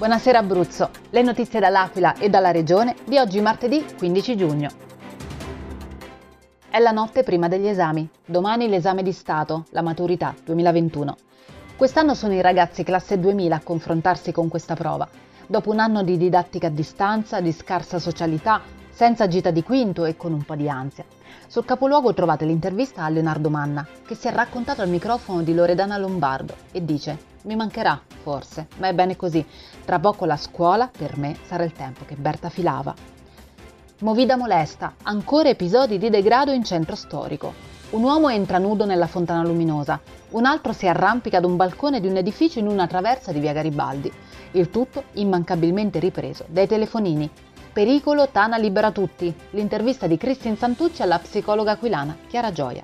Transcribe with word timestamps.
Buonasera 0.00 0.38
Abruzzo, 0.38 0.88
le 1.10 1.20
notizie 1.20 1.60
dall'Aquila 1.60 2.14
e 2.14 2.30
dalla 2.30 2.52
Regione 2.52 2.96
di 3.04 3.18
oggi 3.18 3.38
martedì 3.42 3.84
15 3.98 4.34
giugno. 4.34 4.70
È 6.70 6.78
la 6.78 6.90
notte 6.90 7.22
prima 7.22 7.48
degli 7.48 7.66
esami, 7.66 8.08
domani 8.24 8.66
l'esame 8.66 9.02
di 9.02 9.12
Stato, 9.12 9.66
la 9.72 9.82
maturità 9.82 10.34
2021. 10.42 11.16
Quest'anno 11.76 12.14
sono 12.14 12.32
i 12.32 12.40
ragazzi 12.40 12.82
classe 12.82 13.20
2000 13.20 13.54
a 13.54 13.60
confrontarsi 13.62 14.32
con 14.32 14.48
questa 14.48 14.74
prova. 14.74 15.06
Dopo 15.46 15.70
un 15.70 15.80
anno 15.80 16.02
di 16.02 16.16
didattica 16.16 16.68
a 16.68 16.70
distanza, 16.70 17.42
di 17.42 17.52
scarsa 17.52 17.98
socialità, 17.98 18.62
senza 18.90 19.28
gita 19.28 19.50
di 19.50 19.62
quinto 19.62 20.04
e 20.04 20.16
con 20.16 20.32
un 20.32 20.42
po' 20.42 20.54
di 20.54 20.68
ansia. 20.68 21.04
Sul 21.46 21.64
capoluogo 21.64 22.14
trovate 22.14 22.44
l'intervista 22.44 23.04
a 23.04 23.08
Leonardo 23.08 23.50
Manna, 23.50 23.86
che 24.06 24.14
si 24.14 24.28
è 24.28 24.32
raccontato 24.32 24.82
al 24.82 24.88
microfono 24.88 25.42
di 25.42 25.54
Loredana 25.54 25.96
Lombardo 25.96 26.54
e 26.72 26.84
dice 26.84 27.28
mi 27.42 27.56
mancherà, 27.56 27.98
forse, 28.22 28.66
ma 28.76 28.88
è 28.88 28.94
bene 28.94 29.16
così. 29.16 29.44
Tra 29.84 29.98
poco 29.98 30.26
la 30.26 30.36
scuola, 30.36 30.90
per 30.94 31.16
me, 31.16 31.36
sarà 31.46 31.64
il 31.64 31.72
tempo 31.72 32.04
che 32.04 32.14
Berta 32.14 32.50
filava. 32.50 32.94
Movida 34.00 34.36
molesta, 34.36 34.94
ancora 35.04 35.48
episodi 35.48 35.98
di 35.98 36.10
degrado 36.10 36.52
in 36.52 36.64
centro 36.64 36.96
storico. 36.96 37.52
Un 37.90 38.02
uomo 38.02 38.28
entra 38.28 38.58
nudo 38.58 38.84
nella 38.84 39.06
fontana 39.06 39.42
luminosa, 39.42 40.00
un 40.30 40.44
altro 40.44 40.72
si 40.72 40.86
arrampica 40.86 41.38
ad 41.38 41.44
un 41.44 41.56
balcone 41.56 42.00
di 42.00 42.06
un 42.06 42.16
edificio 42.16 42.58
in 42.58 42.68
una 42.68 42.86
traversa 42.86 43.32
di 43.32 43.40
via 43.40 43.52
Garibaldi. 43.52 44.12
Il 44.52 44.70
tutto 44.70 45.04
immancabilmente 45.14 45.98
ripreso 45.98 46.44
dai 46.48 46.66
telefonini. 46.66 47.28
Pericolo 47.72 48.28
Tana 48.30 48.56
libera 48.56 48.90
tutti, 48.90 49.32
l'intervista 49.50 50.08
di 50.08 50.16
Cristin 50.16 50.56
Santucci 50.56 51.02
alla 51.02 51.20
psicologa 51.20 51.72
aquilana 51.72 52.16
Chiara 52.26 52.50
Gioia. 52.50 52.82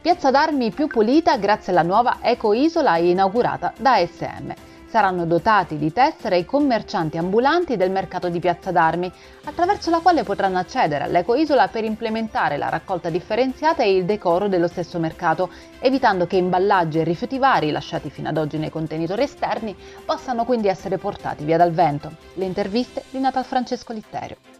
Piazza 0.00 0.30
d'Armi 0.30 0.70
più 0.70 0.86
pulita 0.86 1.36
grazie 1.36 1.72
alla 1.72 1.82
nuova 1.82 2.18
eco-isola 2.22 2.96
inaugurata 2.96 3.74
da 3.76 3.96
SM. 3.98 4.50
Saranno 4.88 5.26
dotati 5.26 5.78
di 5.78 5.92
tessere 5.92 6.38
i 6.38 6.44
commercianti 6.44 7.18
ambulanti 7.18 7.76
del 7.76 7.90
mercato 7.90 8.28
di 8.28 8.38
Piazza 8.38 8.70
d'Armi, 8.70 9.12
attraverso 9.44 9.90
la 9.90 9.98
quale 9.98 10.22
potranno 10.22 10.58
accedere 10.58 11.04
all'eco-isola 11.04 11.68
per 11.68 11.84
implementare 11.84 12.56
la 12.56 12.68
raccolta 12.68 13.10
differenziata 13.10 13.82
e 13.82 13.96
il 13.96 14.04
decoro 14.04 14.46
dello 14.48 14.68
stesso 14.68 14.98
mercato, 14.98 15.50
evitando 15.80 16.26
che 16.26 16.36
imballaggi 16.36 17.00
e 17.00 17.04
rifiuti 17.04 17.38
vari 17.38 17.72
lasciati 17.72 18.10
fino 18.10 18.28
ad 18.28 18.38
oggi 18.38 18.58
nei 18.58 18.70
contenitori 18.70 19.22
esterni 19.24 19.76
possano 20.04 20.44
quindi 20.44 20.68
essere 20.68 20.98
portati 20.98 21.44
via 21.44 21.56
dal 21.56 21.72
vento. 21.72 22.12
Le 22.34 22.44
interviste 22.44 23.02
di 23.10 23.18
Natal 23.18 23.44
Francesco 23.44 23.92
Litterio. 23.92 24.55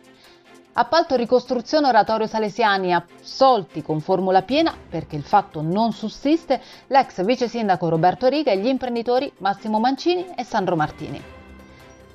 Appalto 0.78 1.16
ricostruzione 1.16 1.88
oratorio 1.88 2.26
Salesiani 2.26 2.92
assolti 2.92 3.80
con 3.80 4.00
formula 4.00 4.42
piena 4.42 4.74
perché 4.90 5.16
il 5.16 5.22
fatto 5.22 5.62
non 5.62 5.92
sussiste 5.94 6.60
l'ex 6.88 7.24
vice 7.24 7.48
sindaco 7.48 7.88
Roberto 7.88 8.26
Riga 8.26 8.52
e 8.52 8.58
gli 8.58 8.66
imprenditori 8.66 9.32
Massimo 9.38 9.80
Mancini 9.80 10.34
e 10.36 10.44
Sandro 10.44 10.76
Martini. 10.76 11.18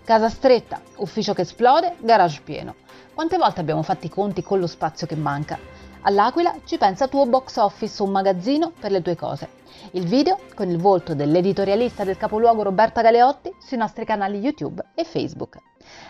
Casa 0.03 0.29
stretta, 0.29 0.79
ufficio 0.97 1.33
che 1.33 1.41
esplode, 1.41 1.95
garage 2.01 2.41
pieno. 2.43 2.75
Quante 3.15 3.37
volte 3.37 3.61
abbiamo 3.61 3.81
fatto 3.81 4.05
i 4.05 4.09
conti 4.09 4.43
con 4.43 4.59
lo 4.59 4.67
spazio 4.67 5.07
che 5.07 5.15
manca? 5.15 5.57
All'Aquila 6.03 6.55
ci 6.65 6.79
pensa 6.79 7.07
tuo 7.07 7.27
box 7.27 7.57
office, 7.57 8.01
un 8.01 8.09
magazzino 8.09 8.71
per 8.79 8.89
le 8.89 9.03
tue 9.03 9.15
cose. 9.15 9.59
Il 9.91 10.07
video 10.07 10.39
con 10.55 10.67
il 10.67 10.79
volto 10.79 11.13
dell'editorialista 11.13 12.03
del 12.03 12.17
capoluogo 12.17 12.63
Roberta 12.63 13.03
Galeotti 13.03 13.53
sui 13.59 13.77
nostri 13.77 14.03
canali 14.03 14.39
YouTube 14.39 14.83
e 14.95 15.03
Facebook. 15.03 15.59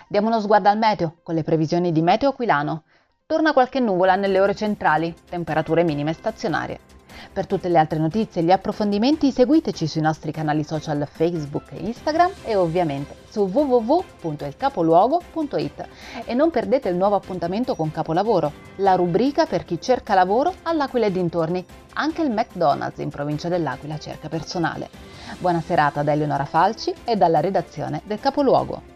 Diamo 0.08 0.28
uno 0.28 0.40
sguardo 0.40 0.70
al 0.70 0.78
meteo 0.78 1.18
con 1.24 1.36
le 1.36 1.44
previsioni 1.44 1.92
di 1.92 2.02
Meteo 2.02 2.30
Aquilano. 2.30 2.84
Torna 3.26 3.52
qualche 3.52 3.82
nuvola 3.82 4.16
nelle 4.16 4.40
ore 4.40 4.56
centrali, 4.56 5.14
temperature 5.30 5.84
minime 5.84 6.14
stazionarie. 6.14 6.80
Per 7.34 7.48
tutte 7.48 7.70
le 7.70 7.80
altre 7.80 8.00
notizie 8.00 8.42
e 8.42 8.44
gli 8.44 8.52
approfondimenti 8.52 9.32
seguiteci 9.32 9.88
sui 9.88 10.02
nostri 10.02 10.32
canali 10.32 10.64
social 10.64 11.08
Facebook 11.10 11.72
e 11.72 11.78
Instagram 11.78 12.32
e 12.44 12.56
ovviamente 12.56 13.16
su 13.30 13.50
www.ilcapoluogo.it 13.52 15.88
e 16.26 16.34
non 16.34 16.52
perdete 16.52 16.90
il 16.90 16.98
nuovo 16.98 17.16
appuntamento 17.16 17.76
con 17.76 17.90
Capolavoro, 17.92 18.52
la 18.78 18.96
rubrica 18.96 19.46
per 19.46 19.64
chi 19.64 19.80
cerca 19.80 20.14
lavoro 20.14 20.54
all'Aquila 20.64 21.06
e 21.06 21.12
dintorni. 21.12 21.64
Anche 21.94 22.22
il 22.22 22.32
McDonald's 22.32 23.00
in 23.00 23.10
provincia 23.10 23.50
dell'Aquila 23.50 23.98
cerca 23.98 24.28
personale. 24.28 24.90
Buona 25.40 25.62
serata 25.62 26.04
da 26.04 26.12
Eleonora 26.12 26.46
Falci 26.46 26.94
e 27.04 27.16
dalla 27.16 27.40
redazione 27.40 28.02
del 28.06 28.20
Capoluogo. 28.20 28.91